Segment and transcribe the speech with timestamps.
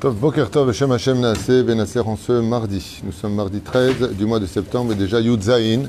[0.00, 3.00] Tov Boker Tov Hashem Hashem Naaseh Benasser en ce mardi.
[3.04, 5.82] Nous sommes mardi 13 du mois de septembre et déjà Yud Zayin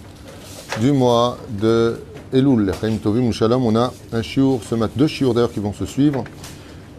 [0.79, 1.99] du mois de
[2.31, 2.71] Elul.
[2.79, 3.65] Chaim Tovim Shalom.
[3.65, 6.23] On a un shiur ce matin, deux shiurs d'ailleurs qui vont se suivre,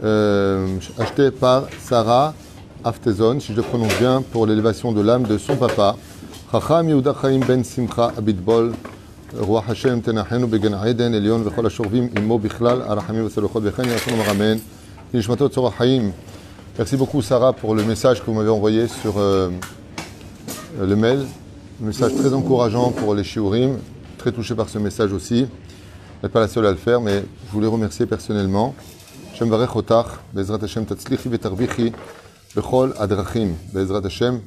[0.04, 2.34] euh, acheté par Sarah
[2.84, 5.96] Aftezon, si je le prononce bien, pour l'élévation de l'âme de son papa.
[6.52, 8.72] Chacham Yehuda Chaim Ben Simcha Abitbol.
[9.36, 14.56] רוח השם תנחנו בגן עדן עליון וכל השוכבים עמו בכלל, הרחמים והסלוחות וכן יעשו אמן.
[15.14, 16.10] נשמתו צור החיים.
[16.75, 19.51] Merci beaucoup Sarah pour le message que vous m'avez envoyé sur euh,
[20.81, 21.23] le mail.
[21.79, 23.77] Un message très encourageant pour les shiurim.
[24.17, 25.43] Très touché par ce message aussi.
[25.43, 25.49] Vous
[26.23, 28.73] n'êtes pas la seule à le faire, mais je voulais remercier personnellement.
[29.35, 31.93] Shem varech otach, Bezrat Hashem tatzlichi vetarvichi,
[32.55, 34.41] bechol adrachim, Bezrat Hashem.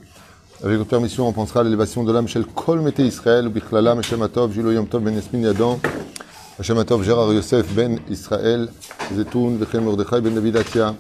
[0.65, 4.21] Avec votre permission, on pensera à l'élévation de l'âme Shel Kol Mete Israël, Bichlalam, Hashem
[4.23, 5.79] Atov, Julo Yom Tov, Ben Yasmin Yadon,
[6.59, 8.69] Hashem Atov, Gérard Yosef, Ben Israël,
[9.15, 10.97] Zetoun, Bechem Mordechai, Ben David Atia,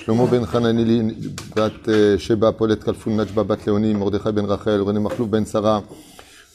[0.00, 5.28] Shlomo Ben Hananili, Bat Sheba, Paulette Kalfoun, Najba, Bat Leoni, Mordechai Ben Rachel, René Machlouf
[5.28, 5.82] Ben Sarah,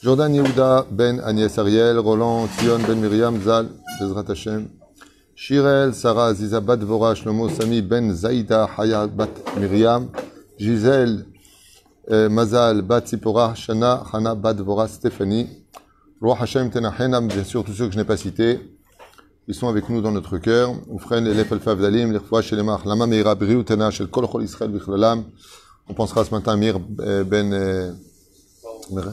[0.02, 3.68] Jordan Yehuda, Ben Agnès Ariel, Roland, Tion, Ben Miriam, Zal,
[4.00, 4.68] Bezrat Hashem,
[5.34, 10.10] Shirel, Sarah, Aziza, Bat Vora, Shlomo, Sami, Ben Zaïda, Haya, Bat Miriam,
[10.58, 11.24] Gisèle,
[12.08, 15.48] Mazal, Bat Sipora, Shana, Hana, Bat Vora, Stéphanie,
[16.20, 18.60] Roi Hashem Tenachenam, bien sûr tous ceux que je n'ai pas cités,
[19.47, 20.73] ils sont avec nous dans notre cœur.
[20.87, 25.23] Oufren, Elef Alfa Vdalim, l'Irfoua Shelemach, Lama Meira, Briou Tena, Shel Kol Chol Israël Bichlalam.
[25.87, 27.95] On pensera ce matin à Mir Ben,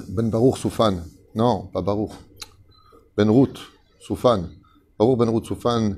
[0.09, 0.95] Ben Baruch Soufan.
[1.35, 2.13] Non, pas Baruch.
[3.17, 3.59] Ben Ruth
[4.01, 4.45] Soufan.
[4.99, 5.95] Baruch Ben Ruth Soufan,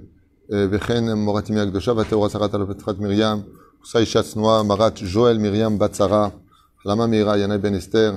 [0.70, 3.38] וכן מורתי הקדושה והטהורה שרת על פתחת מרים,
[3.80, 6.28] קוסאי שצנועה, מרת ז'ואל מרים בת שרה,
[6.80, 8.14] החלמה מהירה, ינאי בן אסתר,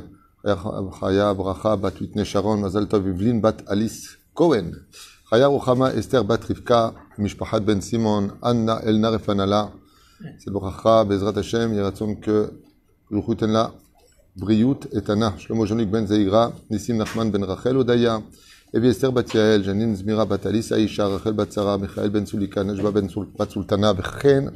[1.00, 4.72] חיה ברכה בת ותני שרון, מזל טוב יבלין בת אליס כהן,
[5.31, 9.70] Chaya Ruchama Esther Batrivka, Mishpachat Ben Simon, Anna Elna Refanala,
[10.41, 12.50] c'est Bezrat Hashem, Yeratzon que
[13.12, 13.72] Ruchutenla,
[14.34, 18.21] Briut Etana, Shlomo Jean-Luc Ben Zeigra, Nissim Nachman Ben Rachel Odaya,
[18.75, 22.65] Evi Esther Bat Yael, Janine Zmira Bat Alice Aisha, Rachel Bat Sarah, Michael Ben Soulika,
[22.65, 24.50] Najba Ben Sultana, Bechen,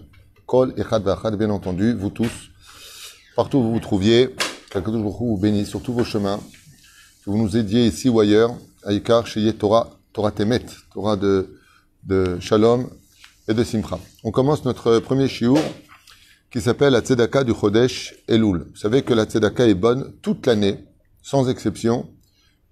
[0.45, 2.51] Kol Echad Vachad, bien entendu, vous tous,
[3.37, 4.35] partout où vous vous trouviez,
[4.71, 6.41] Kakadosh Baruch vous bénisse sur tous vos chemins,
[7.25, 8.51] que vous nous aidiez ici ou ailleurs,
[8.83, 11.59] Aïkar, Sheye Torah, Torah Temet, Torah de,
[12.05, 12.89] de Shalom
[13.49, 13.99] et de Simcha.
[14.23, 15.59] On commence notre premier shiur
[16.53, 18.69] qui s'appelle la Tzedaka du Chodesh Elul.
[18.71, 20.85] Vous savez que la Tzedaka est bonne toute l'année,
[21.21, 22.09] sans exception,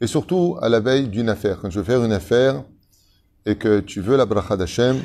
[0.01, 1.59] et surtout à la veille d'une affaire.
[1.61, 2.63] Quand je veux faire une affaire
[3.45, 5.03] et que tu veux la bracha d'Hachem,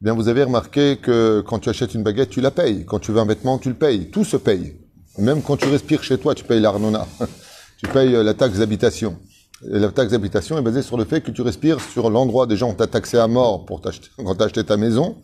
[0.00, 2.84] bien vous avez remarqué que quand tu achètes une baguette, tu la payes.
[2.86, 4.12] Quand tu veux un vêtement, tu le payes.
[4.12, 4.76] Tout se paye.
[5.18, 7.08] Même quand tu respires chez toi, tu payes l'arnona.
[7.78, 9.18] tu payes la taxe d'habitation.
[9.66, 12.72] La taxe d'habitation est basée sur le fait que tu respires sur l'endroit des gens
[12.72, 13.80] où tu as taxé à mort pour
[14.16, 15.20] quand tu as acheté ta maison.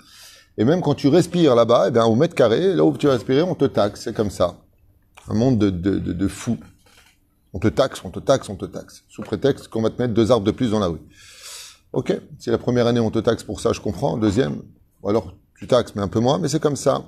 [0.56, 3.12] Et même quand tu respires là-bas, eh bien, au mètre carré, là où tu as
[3.12, 4.02] respiré, on te taxe.
[4.04, 4.56] C'est comme ça.
[5.28, 6.58] Un monde de, de, de, de fous.
[7.52, 9.02] On te taxe, on te taxe, on te taxe.
[9.08, 11.00] Sous prétexte qu'on va te mettre deux arbres de plus dans la rue.
[11.92, 14.16] Ok, si la première année on te taxe pour ça, je comprends.
[14.16, 14.62] Deuxième,
[15.02, 17.04] ou alors tu taxes, mais un peu moins, mais c'est comme ça.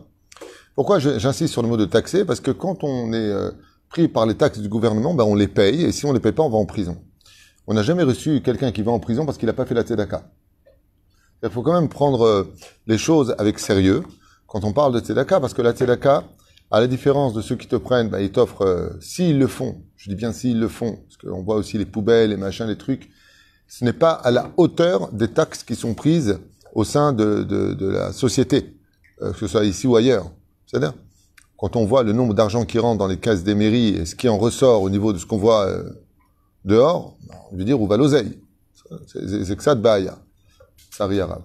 [0.74, 2.24] Pourquoi j'insiste sur le mot de taxer?
[2.24, 3.50] Parce que quand on est euh,
[3.88, 6.32] pris par les taxes du gouvernement, ben on les paye, et si on les paye
[6.32, 6.96] pas, on va en prison.
[7.66, 9.82] On n'a jamais reçu quelqu'un qui va en prison parce qu'il n'a pas fait la
[9.82, 10.28] tzedaka.
[11.42, 12.44] Il faut quand même prendre euh,
[12.86, 14.02] les choses avec sérieux
[14.46, 16.24] quand on parle de tzedaka, parce que la tzedaka,
[16.70, 19.80] à la différence de ceux qui te prennent, ben, ils t'offrent, euh, s'ils le font,
[19.96, 22.76] je dis bien s'ils le font, parce qu'on voit aussi les poubelles, les machins, les
[22.76, 23.08] trucs,
[23.66, 26.38] ce n'est pas à la hauteur des taxes qui sont prises
[26.74, 28.76] au sein de, de, de la société,
[29.22, 30.30] euh, que ce soit ici ou ailleurs.
[30.66, 30.94] C'est-à-dire,
[31.56, 34.14] quand on voit le nombre d'argent qui rentre dans les caisses des mairies et ce
[34.14, 35.66] qui en ressort au niveau de ce qu'on voit
[36.64, 37.16] dehors,
[37.50, 38.38] on veut dire où va l'oseille.
[39.06, 40.18] C'est que ça de Bahia,
[40.90, 41.42] ça arabe.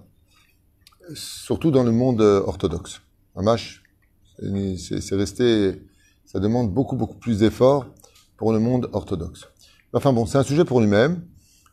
[1.14, 3.00] Surtout dans le monde orthodoxe.
[3.36, 3.82] Amash,
[4.38, 5.82] c'est resté,
[6.26, 7.86] ça demande beaucoup, beaucoup plus d'efforts
[8.36, 9.48] pour le monde orthodoxe.
[9.92, 11.22] Enfin bon, c'est un sujet pour lui-même,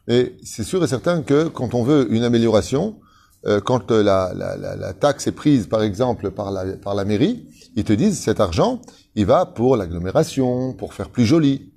[0.08, 3.00] et c'est sûr et certain que quand on veut une amélioration,
[3.46, 7.94] euh, quand la, taxe est prise, par exemple, par la, par la mairie, ils te
[7.94, 8.82] disent cet argent,
[9.16, 11.74] il va pour l'agglomération, pour faire plus joli.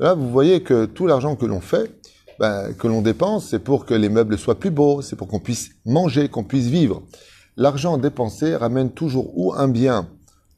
[0.00, 1.94] Là, vous voyez que tout l'argent que l'on fait,
[2.38, 5.40] ben, que l'on dépense, c'est pour que les meubles soient plus beaux, c'est pour qu'on
[5.40, 7.02] puisse manger, qu'on puisse vivre.
[7.58, 10.08] L'argent dépensé ramène toujours ou un bien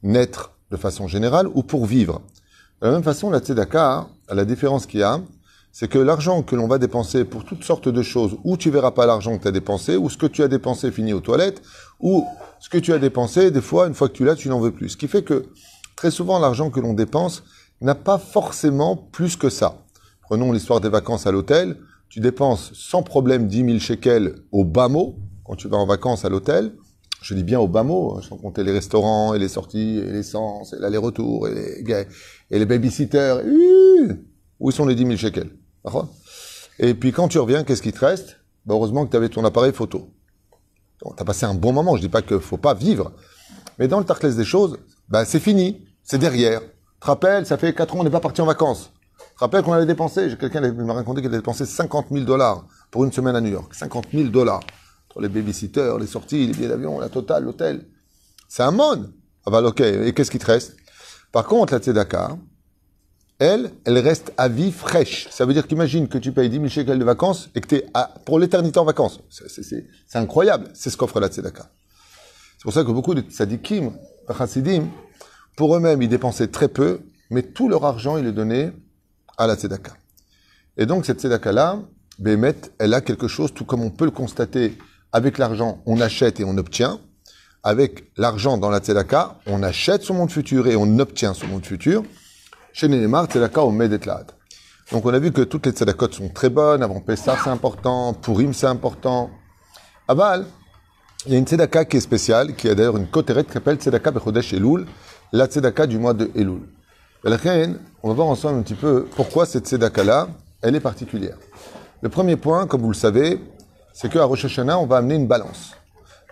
[0.01, 2.21] naître de façon générale ou pour vivre.
[2.81, 5.19] De la même façon, la tzedaka, la différence qu'il y a,
[5.73, 8.91] c'est que l'argent que l'on va dépenser pour toutes sortes de choses, où tu verras
[8.91, 11.61] pas l'argent que tu as dépensé, ou ce que tu as dépensé finit aux toilettes,
[11.99, 12.25] ou
[12.61, 14.71] ce que tu as dépensé, des fois, une fois que tu l'as, tu n'en veux
[14.71, 14.89] plus.
[14.89, 15.47] Ce qui fait que
[15.97, 17.43] très souvent, l'argent que l'on dépense
[17.83, 19.85] n'a pas forcément plus que ça.
[20.21, 21.77] Prenons l'histoire des vacances à l'hôtel.
[22.09, 26.25] Tu dépenses sans problème 10 000 shekels au bas mot quand tu vas en vacances
[26.25, 26.73] à l'hôtel.
[27.21, 30.11] Je dis bien au bas mot, hein, sans compter les restaurants et les sorties et
[30.11, 32.07] l'essence et l'aller-retour et les,
[32.51, 33.41] et les babysitters.
[34.59, 35.51] Où sont les 10 000 shekels?
[36.79, 38.37] Et puis quand tu reviens, qu'est-ce qui te reste?
[38.65, 40.09] Bah, Heureusement que tu avais ton appareil photo.
[41.01, 43.11] Tu as passé un bon moment, je dis pas qu'il faut pas vivre.
[43.77, 44.77] Mais dans le Tarkless des choses,
[45.09, 46.61] bah, c'est fini, c'est derrière.
[47.03, 48.89] Te rappelles, ça fait 4 ans, on n'est pas parti en vacances.
[49.17, 52.65] Tu te rappelles qu'on avait dépensé, quelqu'un m'a raconté qu'il avait dépensé 50 000 dollars
[52.91, 53.73] pour une semaine à New York.
[53.75, 54.61] 50 000 dollars.
[55.09, 57.85] Pour les babysitters, les sorties, les billets d'avion, la totale, l'hôtel.
[58.47, 59.11] C'est un monde.
[59.45, 60.77] Ah bah ok, et qu'est-ce qui te reste?
[61.33, 62.37] Par contre, la Tzedaka,
[63.37, 65.27] elle, elle reste à vie fraîche.
[65.29, 67.75] Ça veut dire qu'imagine que tu payes 10 000 shekels de vacances et que tu
[67.75, 67.85] es
[68.23, 69.19] pour l'éternité en vacances.
[69.29, 70.69] C'est incroyable.
[70.73, 71.69] C'est ce qu'offre la Tzedaka.
[72.57, 73.91] C'est pour ça que beaucoup de tzadikim,
[74.37, 74.87] chassidim,
[75.55, 78.73] pour eux-mêmes, ils dépensaient très peu, mais tout leur argent, ils le donnaient
[79.37, 79.93] à la tzedaka.
[80.77, 81.79] Et donc, cette tzedaka-là,
[82.19, 84.77] Bémet, elle a quelque chose, tout comme on peut le constater,
[85.11, 86.99] avec l'argent, on achète et on obtient.
[87.63, 91.65] Avec l'argent dans la tzedaka, on achète son monde futur et on obtient son monde
[91.65, 92.03] futur.
[92.73, 94.31] Chez Nénémar, tzedaka au Medetlaad.
[94.91, 96.83] Donc, on a vu que toutes les tzedakot sont très bonnes.
[96.83, 98.13] Avant Pessah, c'est important.
[98.13, 99.29] Purim, c'est important.
[100.07, 100.45] Aval,
[101.25, 103.77] il y a une tzedaka qui est spéciale, qui a d'ailleurs une cotérette qui s'appelle
[103.77, 104.85] tzedaka bechodesh Elul,
[105.33, 106.61] la tzedaka du mois de Elul.
[107.25, 110.27] On va voir ensemble un petit peu pourquoi cette tzedaka-là,
[110.61, 111.37] elle est particulière.
[112.01, 113.41] Le premier point, comme vous le savez,
[113.93, 115.71] c'est qu'à Rosh Hashanah, on va amener une balance.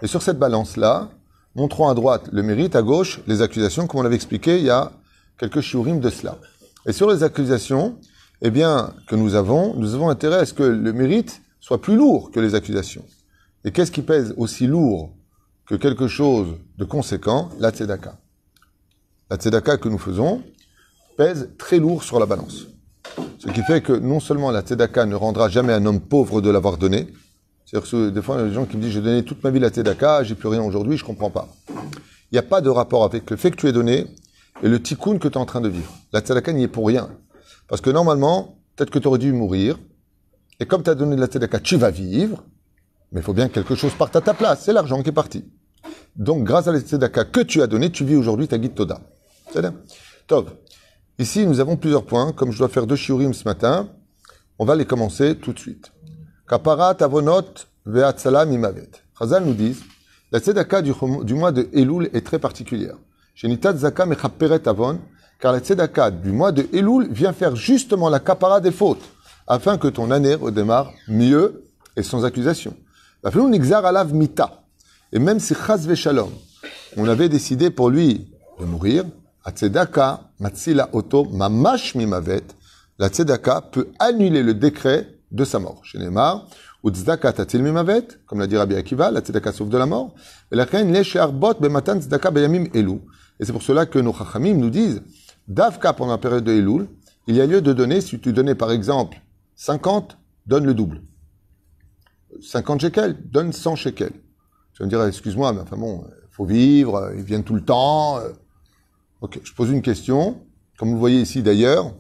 [0.04, 1.10] Et sur cette balance-là,
[1.56, 4.70] montrons à droite le mérite, à gauche les accusations, comme on l'avait expliqué il y
[4.70, 4.92] a
[5.40, 6.38] quelques shiurim de cela.
[6.86, 7.96] Et sur les accusations,
[8.44, 11.96] eh bien, que nous avons, nous avons intérêt à ce que le mérite soit plus
[11.96, 13.06] lourd que les accusations.
[13.66, 15.10] Et qu'est-ce qui pèse aussi lourd
[15.66, 17.50] que quelque chose de conséquent?
[17.60, 18.18] La tzedaka.
[19.32, 20.44] La tzedaka que nous faisons
[21.16, 22.68] pèse très lourd sur la balance.
[23.40, 26.50] Ce qui fait que non seulement la tzedaka ne rendra jamais un homme pauvre de
[26.50, 27.08] l'avoir donné,
[27.66, 29.42] c'est-à-dire que des fois, il y a des gens qui me disent, j'ai donné toute
[29.42, 31.48] ma vie la tzedaka, j'ai plus rien aujourd'hui, je comprends pas.
[31.70, 34.06] Il n'y a pas de rapport avec le fait que tu es donné
[34.64, 35.94] et le tikkun que tu es en train de vivre.
[36.12, 37.10] La tzedaka n'y est pour rien.
[37.70, 39.80] Parce que normalement, peut-être que tu aurais dû mourir,
[40.60, 42.44] et comme tu as donné de la tzedaka, tu vas vivre,
[43.14, 44.64] mais il faut bien que quelque chose parte à ta place.
[44.66, 45.46] C'est l'argent qui est parti.
[46.18, 49.00] Donc, grâce à la tzedaka que tu as donné, tu vis aujourd'hui ta guide Toda.
[50.28, 50.54] Tov.
[51.20, 52.32] Ici, nous avons plusieurs points.
[52.32, 53.90] Comme je dois faire deux shiurim ce matin,
[54.58, 55.92] on va les commencer tout de suite.
[56.48, 57.44] Kaparat avonot
[57.86, 58.90] ve'atzalam imavet.
[59.18, 59.78] Chazal nous dit,
[60.32, 60.94] la tzedaka du,
[61.24, 62.96] du mois de Elul est très particulière.
[63.36, 65.00] Shenitat zaka mechaperet avon,
[65.40, 69.04] car la tzedaka du mois de Elul vient faire justement la kapara des fautes,
[69.48, 71.64] afin que ton année redémarre mieux
[71.96, 72.76] et sans accusation.
[73.24, 74.64] La nixar alav mita.
[75.12, 76.32] Et même si chaz shalom,
[76.98, 79.04] on avait décidé pour lui de mourir,
[79.46, 82.44] la tzedaka matzila oto mamash mimavet,
[83.00, 85.82] la tzedaka peut annuler le décret de sa mort.
[85.84, 86.48] Chez Neymar,
[86.84, 90.14] ou tzedaka tatil mimavet, comme l'a dit Rabbi Akiva, la tzedaka sauve de la mort.
[90.52, 93.00] Et la bematan tzedaka bayamim elu.
[93.40, 95.02] Et c'est pour cela que nos chachamim nous disent,
[95.48, 96.88] davka pendant la période de Elul,
[97.28, 99.22] il y a lieu de donner, si tu donnais par exemple
[99.56, 101.02] 50, donne le double.
[102.42, 104.14] 50 shekels, donne 100 shekels.
[104.74, 108.20] Tu vas me dire, excuse-moi, mais enfin bon, faut vivre, ils viennent tout le temps.
[109.22, 110.42] Ok, je pose une question.
[110.78, 111.94] Comme vous le voyez ici d'ailleurs,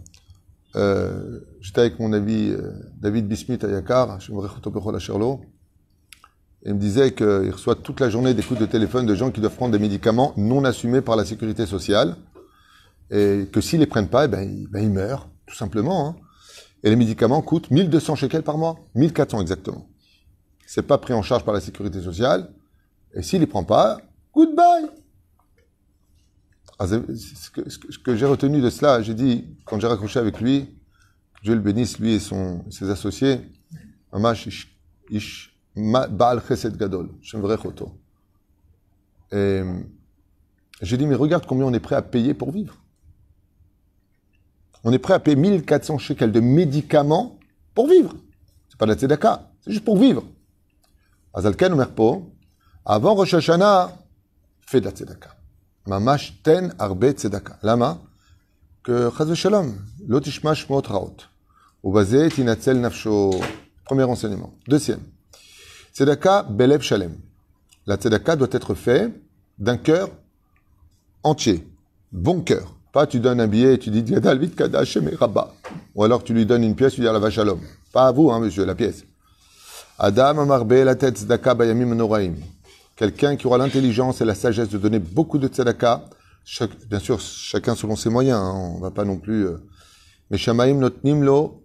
[0.75, 4.17] euh, j'étais avec mon ami euh, David Bismuth à Yakar,
[6.63, 9.29] et il me disait qu'il reçoit toute la journée des coups de téléphone de gens
[9.29, 12.15] qui doivent prendre des médicaments non assumés par la sécurité sociale,
[13.11, 16.07] et que s'ils les prennent pas, eh ben, ils, ben, ils meurent, tout simplement.
[16.07, 16.15] hein.
[16.83, 19.87] Et les médicaments coûtent 1200 shekels par mois, 1400 exactement.
[20.65, 22.49] C'est pas pris en charge par la sécurité sociale,
[23.13, 23.99] et s'il les prend pas,
[24.33, 24.89] goodbye.
[26.83, 26.97] Ah, ce
[27.99, 30.65] que, j'ai retenu de cela, j'ai dit, quand j'ai raccroché avec lui,
[31.35, 33.39] que Dieu le bénisse, lui et ses associés,
[34.11, 34.35] Baal
[36.47, 37.11] Chesed Gadol,
[40.81, 42.75] j'ai dit, mais regarde combien on est prêt à payer pour vivre.
[44.83, 47.37] On est prêt à payer 1400 shekels de médicaments
[47.75, 48.15] pour vivre.
[48.69, 50.23] C'est pas de la tzedaka, c'est juste pour vivre.
[51.35, 52.33] Azalken Omerpo,
[52.83, 53.95] avant Rosh Hashanah,
[54.65, 55.35] fais de la tzedaka.
[55.89, 57.57] Arbe tzedaka.
[57.63, 57.99] Lama,
[58.83, 59.73] que chaz shalom,
[60.07, 61.17] lo tishma shmot raot.
[61.83, 63.31] Ubazé tinatzel nafsho.
[63.85, 64.53] Premier enseignement.
[64.67, 65.01] Deuxième.
[65.93, 67.15] Tzedaka belev shalem.
[67.87, 69.11] La tzedaka doit être faite
[69.57, 70.09] d'un cœur
[71.23, 71.67] entier.
[72.11, 72.75] Bon cœur.
[72.93, 75.53] Pas tu donnes un billet et tu dis Yadal vit kadash rabba.
[75.95, 77.59] Ou alors tu lui donnes une pièce, tu dis la vache shalom.
[77.91, 79.03] Pas à vous, hein, monsieur, la pièce.
[79.97, 82.35] Adam amarbe la tête tzedaka bayamim noraim.
[83.01, 86.07] Quelqu'un qui aura l'intelligence et la sagesse de donner beaucoup de tzedaka,
[86.45, 89.47] chaque- bien sûr, chacun selon ses moyens, hein, on va pas non plus.
[89.47, 89.57] euh,
[90.29, 91.63] mais shamaim notnim lo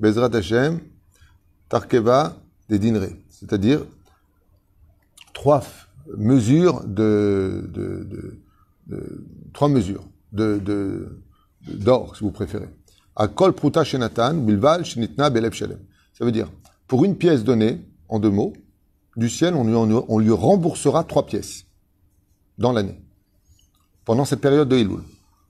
[0.00, 0.80] bezrat Hashem
[1.68, 2.38] tarkeva
[2.70, 3.14] des dinerets.
[3.28, 3.82] C'est-à-dire
[5.34, 5.62] trois
[6.16, 7.70] mesures de,
[9.52, 11.06] trois mesures de,
[11.68, 12.70] d'or, si vous préférez.
[13.14, 15.80] Akol pruta shenatan, bilval shenitna shelem.
[16.14, 16.50] Ça veut dire,
[16.86, 17.78] pour une pièce donnée,
[18.08, 18.54] en deux mots,
[19.18, 21.64] du ciel, on lui, remboursera trois pièces
[22.56, 23.02] dans l'année.
[24.04, 25.00] Pendant cette période de Elul.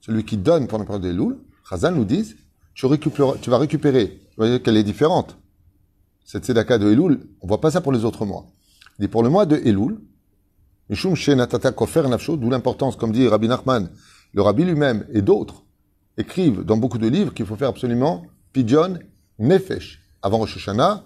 [0.01, 1.37] Celui qui donne pendant la période de Elul,
[1.69, 2.35] Chazal nous dit,
[2.75, 4.07] tu, tu vas récupérer.
[4.07, 5.37] Vous voyez qu'elle est différente.
[6.25, 8.47] Cette Tzedaka de Elul, on voit pas ça pour les autres mois.
[8.99, 10.01] Il dit pour le mois de Elul,
[10.89, 13.91] Mishum Shenatata Kofer Nafsho, d'où l'importance, comme dit Rabbi Nachman,
[14.33, 15.65] le Rabbi lui-même et d'autres
[16.17, 18.99] écrivent dans beaucoup de livres qu'il faut faire absolument Pidjon
[19.39, 21.05] Nefesh avant Rosh Hashanah.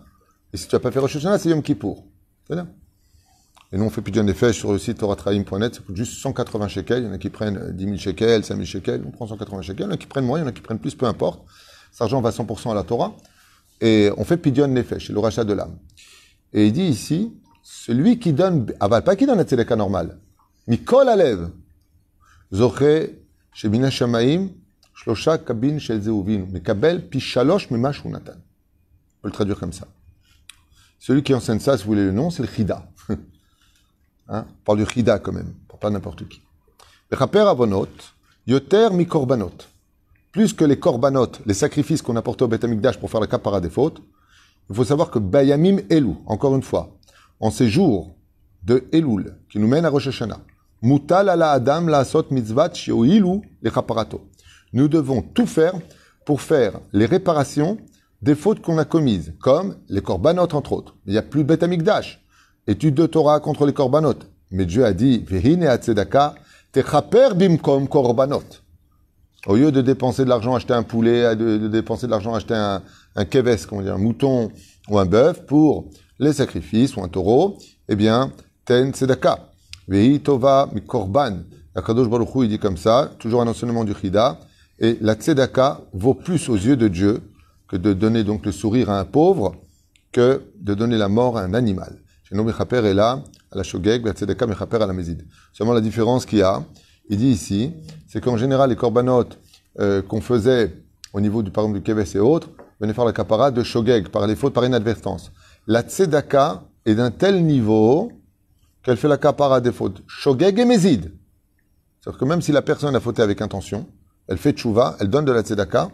[0.52, 2.12] Et si tu n'as pas fait Rosh Hashanah, c'est Yom Kippour.
[2.51, 5.75] Et nous, on fait Pidjon Nefesh sur le site toratraim.net.
[5.75, 7.03] Ça coûte juste 180 shekels.
[7.03, 9.03] Il y en a qui prennent 10 000 shekels, 5 000 shekels.
[9.07, 9.87] On prend 180 shekels.
[9.87, 11.07] Il y en a qui prennent moins, il y en a qui prennent plus, peu
[11.07, 11.43] importe.
[11.91, 13.15] Cet argent va 100% à la Torah.
[13.81, 15.77] Et on fait Pidjon Nefesh, le rachat de l'âme.
[16.53, 17.33] Et il dit ici,
[17.63, 20.19] celui qui donne, aval, pas qui donne la tzedaka normale.
[20.69, 21.51] Mikol Alev.
[22.53, 23.11] Zoche,
[23.55, 24.51] Shebina Shamaim,
[24.95, 26.47] Shlosha Kabin Shel Zeuvin.
[26.51, 28.33] Mekabel, Pishalosh Mima Shunatan.
[28.33, 29.87] On peut le traduire comme ça.
[31.05, 32.89] Celui qui enseigne ça, si vous voulez le nom, c'est le Chida.
[34.29, 34.47] hein?
[34.49, 36.41] On parle du Chida quand même, pas n'importe qui.
[37.11, 37.89] Avonot,
[38.47, 39.51] Yoter mi Korbanot.
[40.31, 42.65] Plus que les korbanot, les sacrifices qu'on apportait au Beth
[43.01, 44.01] pour faire la capara des fautes,
[44.71, 46.97] il faut savoir que Bayamim Elou, encore une fois,
[47.41, 48.15] en ces jours
[48.63, 50.39] de Elul, qui nous mène à Rosh Hashanah,
[50.83, 54.25] Mutal ala Adam la asot mitzvat shioilu le kaparato.
[54.73, 55.75] Nous devons tout faire
[56.25, 57.77] pour faire les réparations
[58.23, 60.95] des fautes qu'on a commises, comme les korbanot entre autres.
[61.07, 62.25] Il n'y a plus de Beth Amikdash.
[62.69, 64.14] Étude de Torah contre les korbanot.
[64.52, 66.35] Mais Dieu a dit, Vehine atzedaka,
[66.71, 68.45] techaper bimkom korbanot.
[69.47, 72.81] Au lieu de dépenser de l'argent acheter un poulet, de, dépenser de l'argent acheter un,
[73.17, 74.52] un keves, comment dire, un mouton
[74.88, 75.87] ou un bœuf pour
[76.21, 78.31] les sacrifices ou un taureau, eh bien,
[78.64, 79.49] ten tzedaka.
[79.88, 81.43] Vehi tova mi korban.
[81.75, 84.38] Akadosh Baruch il dit comme ça, toujours un enseignement du Chida,
[84.79, 87.21] et la tzedaka vaut plus aux yeux de Dieu
[87.73, 89.57] que de donner donc le sourire à un pauvre
[90.12, 91.97] que de donner la mort à un animal.
[92.23, 95.26] Chez Mechaper est là, à la Shogeg, la tzedaka Mechaper à la Mézid.
[95.55, 96.62] Seulement la différence qu'il y a,
[97.09, 97.73] il dit ici,
[98.07, 99.38] c'est qu'en général, les corbanotes
[99.81, 100.75] euh, qu'on faisait
[101.14, 104.09] au niveau du, par exemple, du Keves et autres, venaient faire la capara de Shogeg,
[104.09, 105.33] par les fautes, par inadvertance.
[105.67, 108.12] La tzedaka est d'un tel niveau
[108.83, 110.02] qu'elle fait la capara des fautes.
[110.07, 111.11] Shogeg et Mézid.
[112.00, 113.87] C'est-à-dire que même si la personne a fauté avec intention,
[114.29, 115.91] elle fait tchouva, elle donne de la tzedaka,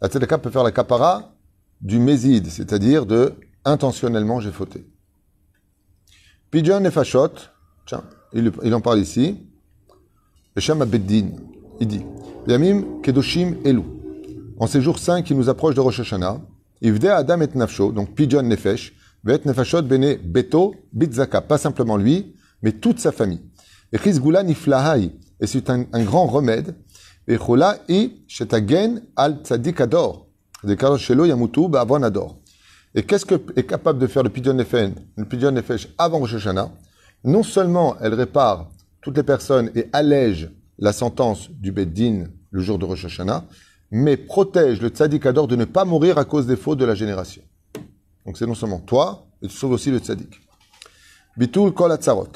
[0.00, 1.32] la tzedaka peut faire la capara
[1.80, 4.86] du Mézid, c'est-à-dire de intentionnellement j'ai fauté.
[6.50, 6.90] Pidjon et
[7.86, 9.36] tiens, il, en parle ici.
[10.56, 11.30] Hashem Abeddin,
[11.80, 12.04] il dit
[12.46, 13.82] Yamim Kedoshim Elu.
[14.58, 16.40] En ces jours saints qui nous approchent de Rosh Hashanah,
[16.80, 22.34] Ivde Adam et Nafsho, donc Pidjon Nefesh, Vet Nefashot Bene Beto Bitzaka, pas simplement lui,
[22.62, 23.42] mais toute sa famille.
[23.92, 26.74] Et Chizgula Niflahai, et c'est un, grand remède.
[27.30, 30.26] I Shetagen al Tzadik Ador,
[30.96, 32.38] Shelo Yamutu Ba'avon Ador.
[32.94, 36.36] Et qu'est-ce que est capable de faire le Pidjon Nefesh, le Pidjon Nefesh avant Rosh
[36.36, 36.70] Hashanah?
[37.24, 38.70] Non seulement elle répare
[39.02, 43.44] toutes les personnes et allège la sentence du Beddin le jour de Rosh Hashanah,
[43.90, 46.94] mais protège le tzaddik ador de ne pas mourir à cause des fautes de la
[46.94, 47.42] génération.
[48.24, 50.40] Donc c'est non seulement toi, mais tu sauves aussi le tzaddik.
[51.36, 52.32] Bitul kol atzarot.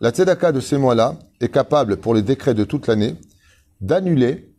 [0.00, 3.16] La tzedaka de ces mois-là est capable, pour les décrets de toute l'année,
[3.80, 4.52] d'annuler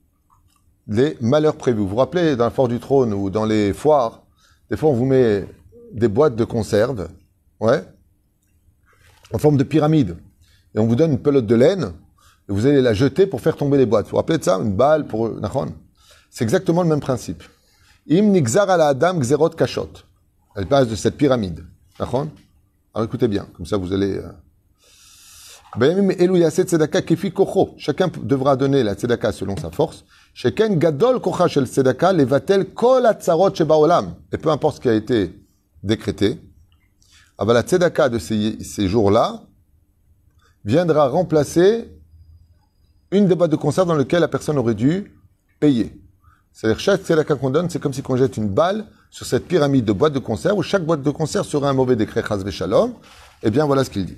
[0.87, 1.79] les malheurs prévus.
[1.79, 4.23] Vous vous rappelez, dans le fort du trône ou dans les foires,
[4.69, 5.45] des fois on vous met
[5.91, 7.09] des boîtes de conserve,
[7.59, 7.83] ouais,
[9.33, 10.17] en forme de pyramide
[10.75, 11.93] et on vous donne une pelote de laine,
[12.49, 14.05] et vous allez la jeter pour faire tomber les boîtes.
[14.05, 14.57] Vous vous rappelez de ça?
[14.57, 15.29] Une balle pour...
[16.29, 17.43] C'est exactement le même principe.
[18.09, 19.89] Im nigzar ala adam gzerot kashot.
[20.55, 21.65] Elle passe de cette pyramide.
[21.99, 22.27] Alors
[23.03, 24.21] écoutez bien, comme ça vous allez...
[27.77, 30.03] Chacun devra donner la tzedaka selon sa force.
[30.33, 33.53] Chacun gadol kocha shel tzedaka levatel kol atzarot.
[34.31, 35.39] Et peu importe ce qui a été
[35.83, 36.39] décrété,
[37.37, 39.41] aber la tzedaka de ces, ces jours-là
[40.65, 41.91] viendra remplacer
[43.11, 45.13] une des boîtes de conserve dans laquelle la personne aurait dû
[45.59, 45.93] payer.
[46.53, 49.85] C'est-à-dire chaque tzedaka qu'on donne, c'est comme si on jette une balle sur cette pyramide
[49.85, 52.93] de boîtes de conserve où chaque boîte de conserve serait un mauvais décret chas shalom.
[53.43, 54.17] Eh bien, voilà ce qu'il dit.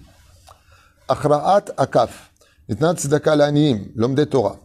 [1.10, 2.32] Achra'at akaf.
[2.70, 4.58] Nitnat tzedaka l'aniim, l'homme des Torah.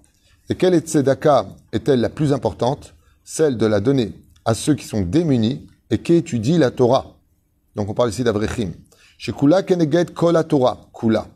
[0.49, 2.95] Et quelle tzedaka est-elle la plus importante?
[3.25, 4.13] Celle de la donner
[4.45, 7.17] à ceux qui sont démunis et qui étudient la Torah.
[7.75, 8.73] Donc on parle ici d'avrechim.
[9.19, 10.79] Shekula keneged kol Torah.
[10.93, 11.27] Kula.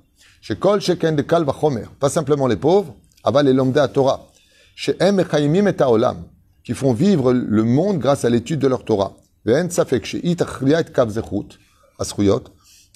[0.40, 4.28] Chez Kol Sheken de Kal Vachomer, pas simplement les pauvres, aval lomda à Torah.
[4.76, 6.22] Chez Em Echaimim et Taolam,
[6.62, 9.14] qui font vivre le monde grâce à l'étude de leur Torah.
[9.44, 11.58] Ve'en Safek chez It Achriat Kav Zechut,
[11.98, 12.44] Asruyot.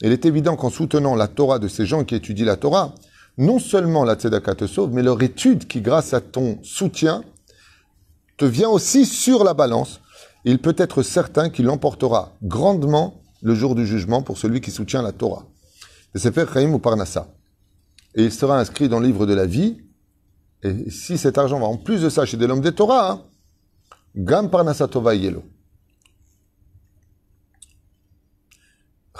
[0.02, 2.94] Il est évident qu'en soutenant la Torah de ces gens qui étudient la Torah,
[3.38, 7.22] non seulement la tzedaka te sauve, mais leur étude qui, grâce à ton soutien,
[8.36, 10.00] te vient aussi sur la balance.
[10.44, 15.02] Il peut être certain qu'il l'emportera grandement le jour du jugement pour celui qui soutient
[15.02, 15.46] la Torah.
[16.14, 17.28] Et c'est fait Chaim ou Parnassa.
[18.16, 19.78] Et il sera inscrit dans le livre de la vie.
[20.64, 23.22] Et si cet argent va en plus de ça chez des hommes des Torah, hein,
[24.16, 25.44] Gam Parnassa Tova Yelo.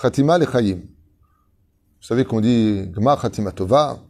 [0.02, 0.80] Khatima le Chaim.
[0.80, 4.00] Vous savez qu'on dit Gmar Khatima Tova,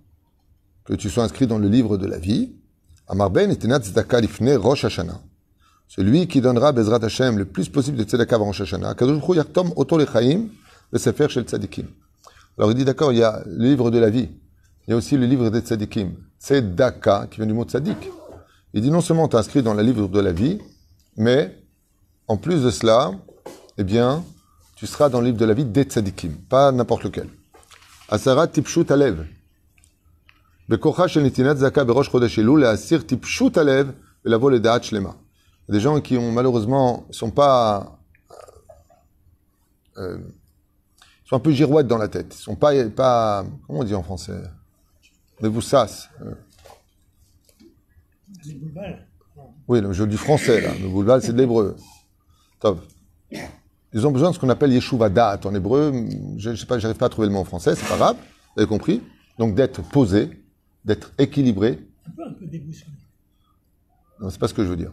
[0.87, 2.55] que tu sois inscrit dans le livre de la vie.
[3.09, 5.21] Amar ben lifne Rosh Hashanah.
[5.89, 8.95] Celui qui donnera Bezrat Hashem le plus possible de tzedaka avant Rosh Hashanah.
[9.35, 10.49] Yaktom oto lechaim
[10.93, 11.89] le sefer shel tzadikim.
[12.57, 14.31] Alors il dit d'accord, il y a le livre de la vie.
[14.87, 16.15] Il y a aussi le livre des tzadikim.
[16.41, 17.99] Tzedaka, qui vient du mot tzadik.
[18.73, 20.59] Il dit non seulement tu inscrit dans le livre de la vie,
[21.19, 21.63] mais
[22.29, 23.11] en plus de cela,
[23.77, 24.25] eh bien,
[24.83, 27.29] tu seras dans le livre de la vie des tzadikim, pas n'importe lequel.
[28.09, 29.29] Asara tipshut alev.
[30.69, 33.93] Bekocha shel nitinat zaka berosh chodesh elul asir tipshut alev
[34.25, 35.15] velavo ledaat shlema.
[35.69, 37.97] Des gens qui ont malheureusement sont pas
[39.99, 40.19] euh,
[41.27, 42.35] sont un peu girouettes dans la tête.
[42.35, 44.43] Ils sont pas pas comment on dit en français?
[45.41, 46.11] Mais vous sassent.
[49.69, 50.73] Oui, je dis français là.
[50.83, 51.77] Le boulbal c'est de l'hébreu.
[52.59, 52.81] Top.
[53.95, 55.93] Ils ont besoin de ce qu'on appelle yeshuva da'at en hébreu.
[56.39, 58.17] Je ne sais pas, j'arrive pas à trouver le mot en français, c'est pas grave.
[58.55, 59.03] Vous avez compris
[59.39, 60.31] Donc d'être posé,
[60.85, 61.79] d'être équilibré.
[62.07, 62.91] Un peu, un peu déboussolé.
[64.21, 64.93] Non, c'est pas ce que je veux dire.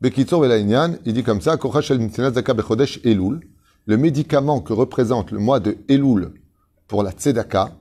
[0.00, 3.40] Bekitzor Velaïnian, il dit comme ça, Bechodesh Elul,
[3.86, 6.32] le médicament que représente le mois de Elul
[6.86, 7.76] pour la tzedaka,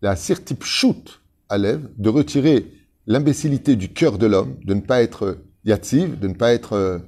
[0.00, 2.72] la sirtip shoot à lèvres, de retirer
[3.06, 7.02] l'imbécilité du cœur de l'homme, de ne pas être yatsiv, de ne pas être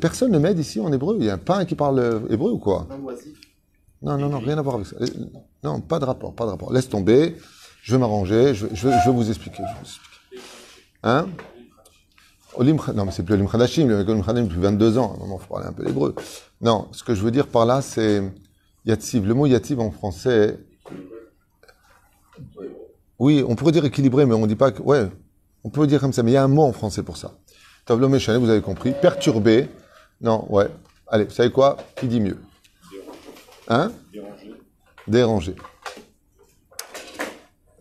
[0.00, 1.16] personne ne m'aide ici en hébreu.
[1.18, 2.86] Il y a un pain qui parle euh, hébreu ou quoi?
[4.02, 4.96] Non, non, non, rien à voir avec ça.
[5.62, 6.72] Non, pas de rapport, pas de rapport.
[6.72, 7.36] Laisse tomber.
[7.82, 8.54] Je vais m'arranger.
[8.54, 9.58] Je, je, vais vous expliquer.
[9.58, 10.42] Je vais vous expliquer.
[11.02, 11.28] Hein?
[12.94, 13.86] Non, mais c'est plus Olim Khadashim.
[13.86, 15.18] Le Olim Khadashim depuis 22 ans.
[15.20, 16.14] Il faut parler un peu l'hébreu.
[16.60, 18.22] Non, ce que je veux dire par là, c'est
[18.84, 19.26] Yatsiv.
[19.26, 20.58] Le mot Yatsiv en français.
[23.18, 24.82] Oui, on pourrait dire équilibré, mais on dit pas que.
[24.82, 25.08] Ouais,
[25.64, 27.32] on peut dire comme ça, mais il y a un mot en français pour ça
[27.96, 28.92] vous avez compris.
[29.00, 29.68] Perturbé.
[30.20, 30.68] Non, ouais.
[31.08, 31.76] Allez, vous savez quoi?
[31.96, 32.38] Qui dit mieux?
[33.68, 33.92] Hein?
[34.12, 34.54] Déranger.
[35.06, 35.56] Déranger.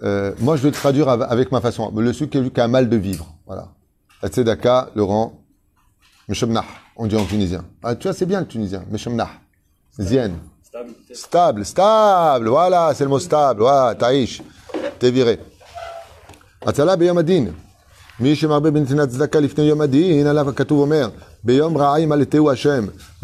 [0.03, 1.91] Euh, moi, je vais traduire avec ma façon.
[1.95, 3.33] Le celui qui a mal de vivre.
[3.45, 3.69] Voilà.
[4.21, 5.41] La tzedaka, Laurent,
[6.27, 7.65] Meshemnah, on dit en tunisien.
[7.83, 8.83] Ah, tu vois, c'est bien le tunisien.
[8.89, 9.29] Meshemnah.
[9.97, 10.31] Zien.
[10.63, 10.93] Stable.
[11.13, 12.47] Stable, stable.
[12.47, 13.61] Voilà, c'est le mot stable.
[13.61, 14.41] Voilà, taïch.
[14.99, 15.39] T'es viré.
[16.65, 17.47] Atzala beyamadin.
[18.21, 18.33] Le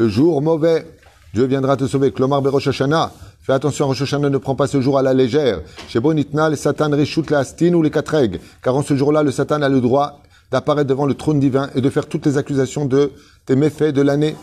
[0.08, 0.88] jour mauvais,
[1.34, 2.14] Dieu viendra te sauver.
[2.14, 3.12] Klomar Berosh Hashanah.
[3.42, 5.60] Fais attention, Rosh Hashanah ne prend pas ce jour à la légère.
[5.90, 8.40] Chez Bonitna, le Satan rechute la astine ou les katreg.
[8.64, 11.82] Car en ce jour-là, le Satan a le droit d'apparaître devant le trône divin et
[11.82, 13.12] de faire toutes les accusations de
[13.46, 14.36] tes méfaits de l'année.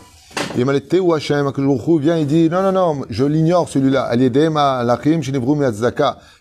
[0.55, 1.51] Ou Hashem,
[1.99, 4.13] vient et dit, non, non, non, je l'ignore celui-là.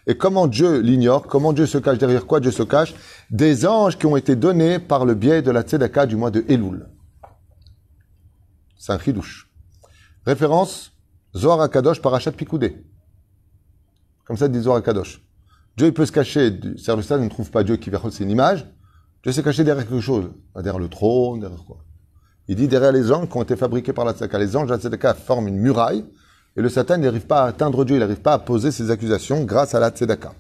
[0.07, 1.27] Et comment Dieu l'ignore?
[1.27, 1.97] Comment Dieu se cache?
[1.99, 2.95] Derrière quoi Dieu se cache?
[3.31, 6.45] Des anges qui ont été donnés par le biais de la tzedaka du mois de
[6.49, 6.89] Elul.
[8.77, 9.51] C'est un chidouche.
[10.27, 10.93] Référence,
[11.35, 12.85] Zohar Akadosh, Parashat Pikoudé.
[14.27, 15.25] Comme ça dit Zohar Akadosh.
[15.77, 18.67] Dieu, il peut se cacher, le stade ne trouve pas Dieu qui c'est une image.
[19.23, 20.31] Dieu s'est caché derrière quelque chose.
[20.55, 21.79] Derrière le trône, derrière quoi?
[22.49, 24.39] Il dit derrière les anges qui ont été fabriqués par la tzedaka.
[24.39, 26.05] Les anges, la tzedaka forment une muraille
[26.57, 29.45] et le Satan n'arrive pas à atteindre Dieu, il n'arrive pas à poser ses accusations
[29.45, 30.33] grâce à la tzedaka.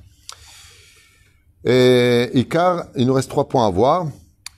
[1.64, 4.06] Et Ikar, il nous reste trois points à voir.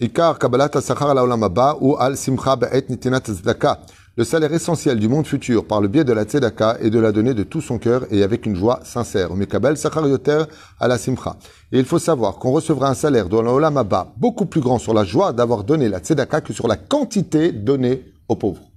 [0.01, 3.81] Ikar, Kabbalat Asachar la ou Al Simcha Be'et Nitinat Tzedaka.
[4.17, 7.11] Le salaire essentiel du monde futur par le biais de la tzedaka est de la
[7.11, 9.31] donner de tout son cœur et avec une joie sincère.
[9.33, 10.45] Yoter
[10.79, 11.37] à la Simcha.
[11.73, 13.83] Et il faut savoir qu'on recevra un salaire dans l'Olam
[14.17, 18.05] beaucoup plus grand sur la joie d'avoir donné la tzedaka que sur la quantité donnée
[18.29, 18.71] aux pauvres.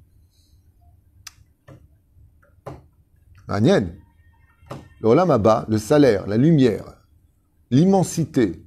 [3.47, 3.91] Le
[5.03, 6.95] Olam le salaire, la lumière,
[7.69, 8.65] l'immensité,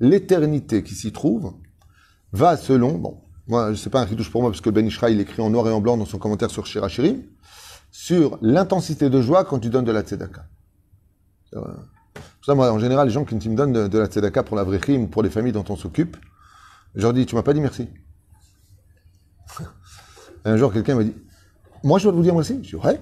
[0.00, 1.54] l'éternité qui s'y trouve,
[2.32, 5.10] va selon, bon, moi, je sais pas un touche pour moi, parce que Ben Ishra,
[5.10, 7.22] il écrit en noir et en blanc dans son commentaire sur Shirachirim,
[7.90, 10.44] sur l'intensité de joie quand tu donnes de la tzedaka.
[11.52, 11.64] Pour
[12.44, 14.80] ça, moi, en général, les gens qui me donnent de, la tzedaka pour la vraie
[14.96, 16.16] ou pour les familles dont on s'occupe,
[16.94, 17.88] je leur dis, tu m'as pas dit merci.
[20.44, 21.14] un jour, quelqu'un m'a dit,
[21.82, 22.60] moi, je dois vous dire merci.
[22.62, 23.00] Je dis, ouais.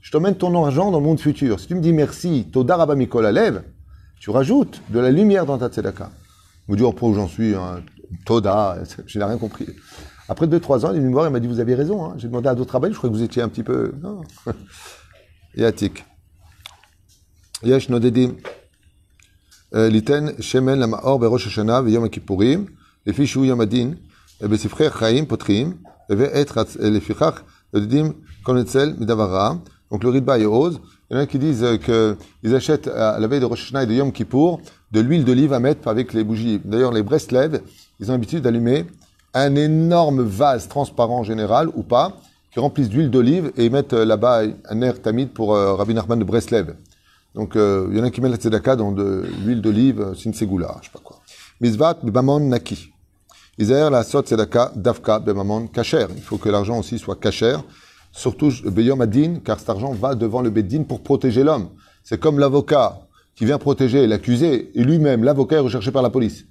[0.00, 1.60] Je t'emmène ton argent dans le monde futur.
[1.60, 3.62] Si tu me dis merci, Todarabba Mikol Alev,
[4.18, 6.10] tu rajoutes de la lumière dans ta tzedaka.
[6.66, 7.82] Vous dites, oh, où j'en suis, hein,
[8.25, 9.67] Toda, je n'ai rien compris.
[10.27, 12.15] Après 2-3 ans, il est venu me voir, il m'a dit, vous avez raison, hein.
[12.17, 13.93] j'ai demandé à d'autres rabbins, je crois que vous étiez un petit peu...
[14.01, 14.21] Non.
[15.57, 16.01] יעתיק.
[17.63, 18.35] יש נודדים.
[19.73, 22.65] ליתן שמן למאור בראש השנה ויום הכיפורים,
[23.07, 23.93] לפי שהוא יום הדין,
[24.41, 25.73] בספרי החיים פותחים,
[26.09, 26.75] ואת חצ...
[26.75, 27.41] לפיכך
[27.73, 29.53] נודדים כל ניצל מדבר רע.
[29.91, 33.27] Donc le ritba et ose, il y en a qui disent qu'ils achètent à la
[33.27, 34.59] veille de Rosh Hashanah et de Yom Kippour
[34.91, 36.59] de l'huile d'olive à mettre avec les bougies.
[36.65, 37.61] D'ailleurs, les Breslev,
[38.00, 38.86] ils ont l'habitude d'allumer
[39.34, 42.16] un énorme vase transparent général ou pas,
[42.52, 45.94] qui remplissent d'huile d'olive et ils mettent euh, là-bas un air tamide pour euh, Rabbi
[45.94, 46.74] Nachman de Breslev.
[47.34, 50.78] Donc euh, il y en a qui mettent la tzedaka dans de l'huile d'olive, sinsegula,
[50.80, 51.20] je sais pas quoi.
[51.60, 52.92] Mizvat bamon naki.
[53.56, 56.06] Isaïr la sot tzedaka davka bemamon kacher.
[56.16, 57.56] Il faut que l'argent aussi soit kacher,
[58.10, 61.68] surtout beyom adin, car cet argent va devant le bedin pour protéger l'homme.
[62.02, 62.98] C'est comme l'avocat
[63.36, 66.46] qui vient protéger l'accusé et lui-même, l'avocat est recherché par la police.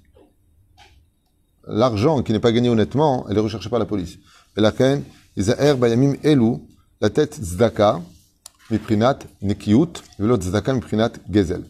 [1.70, 4.18] L'argent qui n'est pas gagné honnêtement, elle est recherché par la police.
[5.36, 6.56] Isaïr bayamim elu,
[7.00, 8.00] la tête tzedaka,
[8.70, 11.64] miprinat nekiut, l'autre tzedaka miprinat gezel.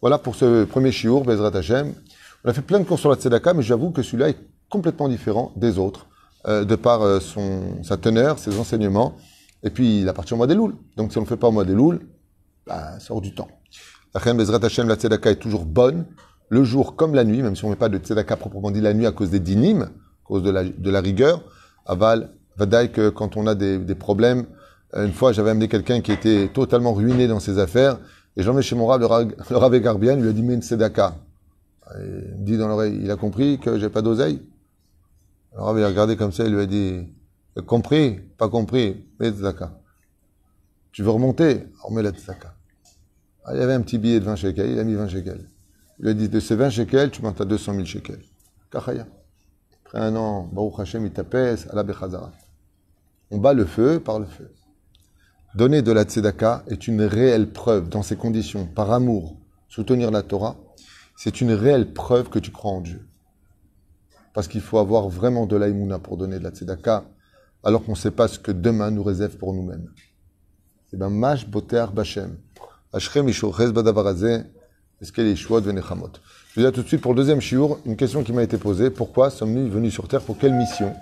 [0.00, 1.94] Voilà pour ce premier shiur, Bezrat Hashem.
[2.44, 4.38] On a fait plein de cours sur la tzedaka, mais j'avoue que celui-là est
[4.68, 6.06] complètement différent des autres,
[6.46, 9.16] euh, de par euh, son, sa teneur, ses enseignements.
[9.62, 10.74] Et puis, il appartient au mois des Louls.
[10.96, 12.00] Donc, si on ne le fait pas au mois des Louls,
[12.66, 13.48] bah, ça sort du temps.
[14.12, 16.04] La Bezrat Hashem, la tzedaka est toujours bonne,
[16.48, 18.80] le jour comme la nuit, même si on ne met pas de tzedaka proprement dit
[18.80, 19.88] la nuit à cause des dinim, à
[20.24, 21.42] cause de la, de la rigueur.
[21.86, 24.46] Aval, vadaï que quand on a des, des problèmes,
[24.96, 27.98] une fois, j'avais amené quelqu'un qui était totalement ruiné dans ses affaires,
[28.36, 30.62] et j'en chez mon rab, le, Rav- le Rav Garbian, lui a dit, mais une
[30.62, 31.16] tzedaka.
[31.98, 34.40] Il me dit dans l'oreille, il a compris que j'ai pas d'oseille.
[35.56, 37.08] Le Rav, il a regardé comme ça, il lui a dit,
[37.66, 39.72] compris, pas compris, mets tzedaka.
[40.92, 41.66] Tu veux remonter?
[41.82, 42.54] Remets la tzedaka.
[43.44, 45.44] Ah, il y avait un petit billet de 20 shekels, il a mis 20 shekels.
[45.98, 48.24] Il a dit, de ces 20 shekels, tu montes à 200 000 shekels.
[48.70, 49.06] Kachaya.
[49.84, 52.32] Après un an, Baruch Hashem, il t'apaise, à la Bechazara.
[53.30, 54.52] On bat le feu par le feu.
[55.54, 59.36] Donner de la tzedaka est une réelle preuve, dans ces conditions, par amour,
[59.68, 60.56] soutenir la Torah,
[61.16, 63.06] c'est une réelle preuve que tu crois en Dieu.
[64.32, 67.04] Parce qu'il faut avoir vraiment de l'aïmouna pour donner de la tzedaka,
[67.62, 69.88] alors qu'on ne sait pas ce que demain nous réserve pour nous-mêmes.
[70.90, 71.86] C'est ben mash boter.
[72.92, 73.28] Ashrem
[75.04, 76.10] eskel yeshuot venechamot.
[76.54, 78.58] Je vous dis tout de suite pour le deuxième shiur, une question qui m'a été
[78.58, 78.90] posée.
[78.90, 80.22] Pourquoi sommes-nous venus sur Terre?
[80.22, 80.92] Pour quelle mission?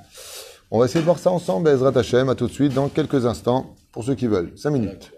[0.71, 3.27] On va essayer de voir ça ensemble, Ezrat Hashem, à tout de suite, dans quelques
[3.27, 4.53] instants, pour ceux qui veulent.
[4.57, 5.11] Cinq minutes.